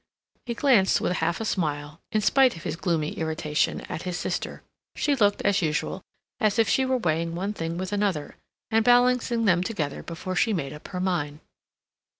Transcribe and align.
He 0.47 0.55
glanced 0.55 0.99
with 0.99 1.11
half 1.17 1.39
a 1.39 1.45
smile, 1.45 1.99
in 2.11 2.21
spite 2.21 2.55
of 2.55 2.63
his 2.63 2.75
gloomy 2.75 3.11
irritation, 3.19 3.81
at 3.81 4.01
his 4.01 4.17
sister. 4.17 4.63
She 4.95 5.13
looked, 5.15 5.43
as 5.43 5.61
usual, 5.61 6.01
as 6.39 6.57
if 6.57 6.67
she 6.67 6.85
were 6.87 6.97
weighing 6.97 7.35
one 7.35 7.53
thing 7.53 7.77
with 7.77 7.93
another, 7.93 8.37
and 8.71 8.83
balancing 8.83 9.45
them 9.45 9.61
together 9.61 10.01
before 10.01 10.35
she 10.35 10.53
made 10.53 10.73
up 10.73 10.87
her 10.87 10.99
mind. 10.99 11.39